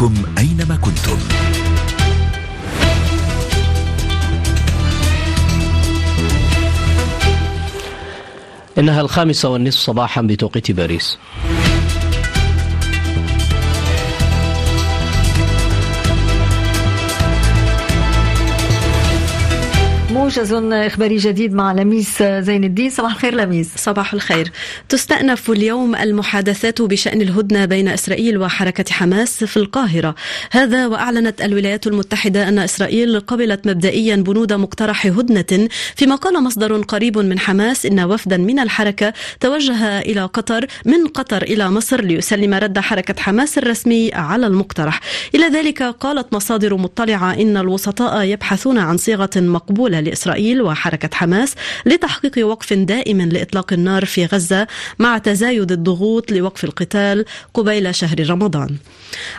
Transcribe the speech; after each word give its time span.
بكم 0.00 0.14
أينما 0.38 0.76
كنتم. 0.76 1.18
إنها 8.78 9.00
الخامسة 9.00 9.48
والنصف 9.48 9.78
صباحا 9.78 10.22
بتوقيت 10.22 10.70
باريس. 10.70 11.18
موجز 20.30 20.52
إخباري 20.72 21.16
جديد 21.16 21.54
مع 21.54 21.72
لميس 21.72 22.22
زين 22.22 22.64
الدين. 22.64 22.90
صباح 22.90 23.12
الخير 23.12 23.34
لميس. 23.34 23.68
صباح 23.76 24.14
الخير. 24.14 24.52
تستأنف 24.88 25.50
اليوم 25.50 25.96
المحادثات 25.96 26.82
بشأن 26.82 27.20
الهدنة 27.20 27.64
بين 27.64 27.88
إسرائيل 27.88 28.38
وحركة 28.38 28.84
حماس 28.92 29.44
في 29.44 29.56
القاهرة. 29.56 30.14
هذا 30.50 30.86
وأعلنت 30.86 31.42
الولايات 31.42 31.86
المتحدة 31.86 32.48
أن 32.48 32.58
إسرائيل 32.58 33.20
قبلت 33.20 33.66
مبدئيا 33.66 34.16
بنود 34.16 34.52
مقترح 34.52 35.06
هدنة 35.06 35.68
فيما 35.96 36.14
قال 36.14 36.42
مصدر 36.42 36.82
قريب 36.82 37.18
من 37.18 37.38
حماس 37.38 37.86
إن 37.86 38.00
وفدا 38.00 38.36
من 38.36 38.58
الحركة 38.58 39.12
توجه 39.40 39.98
إلى 39.98 40.20
قطر 40.20 40.66
من 40.84 41.06
قطر 41.06 41.42
إلى 41.42 41.70
مصر 41.70 42.00
ليسلم 42.00 42.54
رد 42.54 42.78
حركة 42.78 43.22
حماس 43.22 43.58
الرسمي 43.58 44.10
على 44.14 44.46
المقترح. 44.46 45.00
إلى 45.34 45.46
ذلك 45.46 45.82
قالت 45.82 46.34
مصادر 46.34 46.76
مطلعة 46.76 47.34
إن 47.34 47.56
الوسطاء 47.56 48.22
يبحثون 48.24 48.78
عن 48.78 48.96
صيغة 48.96 49.30
مقبولة 49.36 50.00
لإسرائيل. 50.00 50.19
وحركة 50.62 51.10
حماس 51.12 51.54
لتحقيق 51.86 52.46
وقف 52.46 52.72
دائم 52.72 53.20
لإطلاق 53.22 53.72
النار 53.72 54.04
في 54.04 54.26
غزة 54.26 54.66
مع 54.98 55.18
تزايد 55.18 55.72
الضغوط 55.72 56.32
لوقف 56.32 56.64
القتال 56.64 57.24
قبيل 57.54 57.94
شهر 57.94 58.30
رمضان. 58.30 58.76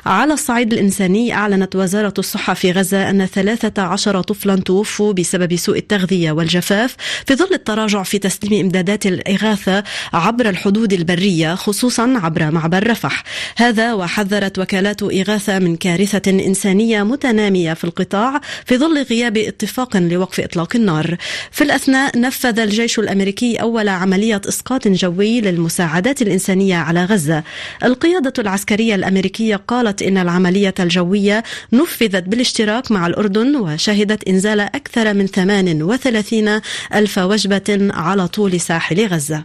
على 0.05 0.33
الصعيد 0.33 0.73
الإنساني 0.73 1.33
أعلنت 1.33 1.75
وزارة 1.75 2.13
الصحة 2.17 2.53
في 2.53 2.71
غزة 2.71 3.09
أن 3.09 3.25
13 3.25 4.21
طفلا 4.21 4.55
توفوا 4.55 5.13
بسبب 5.13 5.55
سوء 5.55 5.77
التغذية 5.77 6.31
والجفاف 6.31 6.95
في 7.25 7.35
ظل 7.35 7.53
التراجع 7.53 8.03
في 8.03 8.19
تسليم 8.19 8.61
إمدادات 8.65 9.05
الإغاثة 9.05 9.83
عبر 10.13 10.49
الحدود 10.49 10.93
البرية 10.93 11.55
خصوصا 11.55 12.19
عبر 12.23 12.51
معبر 12.51 12.89
رفح. 12.89 13.23
هذا 13.57 13.93
وحذرت 13.93 14.59
وكالات 14.59 15.03
إغاثة 15.03 15.59
من 15.59 15.75
كارثة 15.75 16.31
إنسانية 16.31 17.03
متنامية 17.03 17.73
في 17.73 17.83
القطاع 17.83 18.41
في 18.65 18.77
ظل 18.77 19.03
غياب 19.03 19.37
اتفاق 19.37 19.97
لوقف 19.97 20.39
إطلاق 20.39 20.60
النار. 20.75 21.17
في 21.51 21.63
الأثناء 21.63 22.19
نفذ 22.19 22.59
الجيش 22.59 22.99
الأمريكي 22.99 23.55
أول 23.55 23.89
عملية 23.89 24.41
إسقاط 24.47 24.87
جوي 24.87 25.41
للمساعدات 25.41 26.21
الإنسانية 26.21 26.75
على 26.75 27.05
غزة. 27.05 27.43
القيادة 27.83 28.33
العسكرية 28.39 28.95
الأمريكية 28.95 29.55
قالت 29.55 30.01
إن 30.01 30.17
العملية 30.17 30.73
الجوية 30.79 31.43
نفذت 31.73 32.23
بالاشتراك 32.23 32.91
مع 32.91 33.07
الأردن 33.07 33.55
وشهدت 33.55 34.27
إنزال 34.27 34.59
أكثر 34.59 35.13
من 35.13 35.27
38 35.27 36.61
ألف 36.93 37.17
وجبة 37.17 37.89
على 37.93 38.27
طول 38.27 38.59
ساحل 38.59 39.07
غزة. 39.07 39.43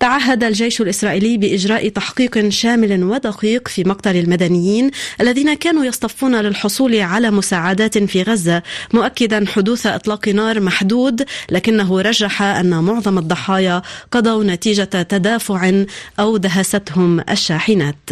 تعهد 0.00 0.44
الجيش 0.44 0.80
الإسرائيلي 0.80 1.36
بإجراء 1.36 1.88
تحقيق 1.88 2.48
شامل 2.48 3.04
ودقيق 3.04 3.68
في 3.68 3.84
مقتل 3.84 4.16
المدنيين 4.16 4.90
الذين 5.20 5.54
كانوا 5.54 5.84
يصطفون 5.84 6.36
للحصول 6.40 7.00
على 7.00 7.30
مساعدات 7.30 7.98
في 7.98 8.22
غزة 8.22 8.62
مؤكدا 8.92 9.44
حدوث 9.46 9.86
إطلاق 9.86 10.28
نار 10.28 10.60
محدود 10.60 11.24
لكنه 11.50 12.00
رجح 12.00 12.42
أن 12.42 12.70
معظم 12.84 13.18
الضحايا 13.18 13.82
قضوا 14.10 14.44
نتيجة 14.44 14.84
تدافع 14.84 15.84
أو 16.18 16.36
دهستهم 16.36 17.20
الشاحنات. 17.30 18.10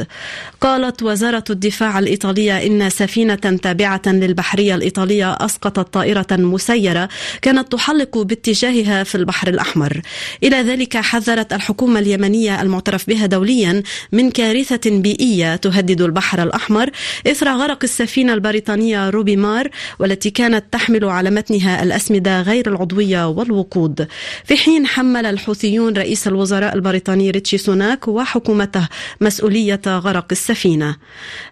قالت 0.61 1.03
وزارة 1.03 1.45
الدفاع 1.51 1.99
الإيطالية 1.99 2.67
إن 2.67 2.91
سفينة 2.91 3.35
تابعة 3.35 4.03
للبحرية 4.07 4.75
الإيطالية 4.75 5.33
أسقطت 5.33 5.95
طائرة 5.95 6.27
مسيرة 6.31 7.09
كانت 7.43 7.73
تحلق 7.73 8.19
باتجاهها 8.19 9.05
في 9.05 9.15
البحر 9.15 9.49
الأحمر. 9.49 10.01
إلى 10.43 10.57
ذلك 10.57 10.97
حذرت 11.23 11.53
الحكومة 11.53 12.01
اليمنية 12.01 12.63
المعترف 12.63 13.09
بها 13.09 13.27
دوليا 13.27 13.83
من 14.13 14.31
كارثة 14.31 14.91
بيئية 14.91 15.57
تهدد 15.57 16.03
البحر 16.03 16.43
الأحمر 16.43 16.91
إثر 17.27 17.49
غرق 17.49 17.79
السفينة 17.85 18.35
البريطانية 18.35 19.11
روبي 19.11 19.37
مار 19.37 19.69
والتي 19.99 20.31
كانت 20.31 20.65
تحمل 20.73 21.05
على 21.05 21.31
متنها 21.31 21.83
الأسمدة 21.83 22.41
غير 22.41 22.69
العضوية 22.69 23.29
والوقود. 23.29 24.09
في 24.45 24.57
حين 24.57 24.87
حمل 24.87 25.27
الحوثيون 25.27 25.97
رئيس 25.97 26.29
الوزراء 26.29 26.75
البريطاني 26.75 27.31
ريتشي 27.31 27.59
سوناك 27.59 28.09
وحكومته 28.09 28.89
مسؤولية 29.21 29.81
غرق 29.87 30.27
السفينة. 30.33 30.97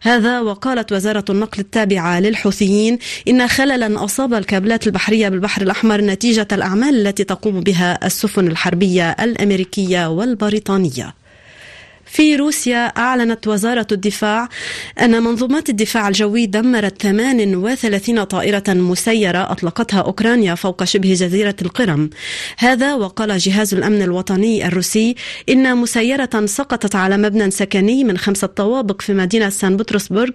هذا 0.02 0.40
وقالت 0.40 0.92
وزارة 0.92 1.24
النقل 1.30 1.60
التابعة 1.60 2.20
للحوثيين 2.20 2.98
إن 3.28 3.48
خللا 3.48 4.04
أصاب 4.04 4.34
الكابلات 4.34 4.86
البحرية 4.86 5.28
بالبحر 5.28 5.62
الأحمر 5.62 6.00
نتيجة 6.00 6.48
الأعمال 6.52 7.06
التي 7.06 7.24
تقوم 7.24 7.60
بها 7.60 8.06
السفن 8.06 8.46
الحربية 8.48 9.10
الأمريكية 9.60 10.08
والبريطانية. 10.08 11.14
في 12.12 12.36
روسيا 12.36 12.86
أعلنت 12.86 13.46
وزارة 13.46 13.86
الدفاع 13.92 14.48
أن 15.00 15.22
منظومات 15.22 15.68
الدفاع 15.68 16.08
الجوي 16.08 16.46
دمرت 16.46 17.02
38 17.02 18.24
طائرة 18.24 18.64
مسيرة 18.68 19.52
أطلقتها 19.52 20.00
أوكرانيا 20.00 20.54
فوق 20.54 20.84
شبه 20.84 21.12
جزيرة 21.14 21.54
القرم. 21.62 22.10
هذا 22.58 22.94
وقال 22.94 23.38
جهاز 23.38 23.74
الأمن 23.74 24.02
الوطني 24.02 24.66
الروسي 24.66 25.14
إن 25.48 25.76
مسيرة 25.76 26.46
سقطت 26.46 26.94
على 26.94 27.16
مبنى 27.16 27.50
سكني 27.50 28.04
من 28.04 28.18
خمسة 28.18 28.46
طوابق 28.46 29.02
في 29.02 29.14
مدينة 29.14 29.48
سان 29.48 29.76
بطرسبرغ 29.76 30.30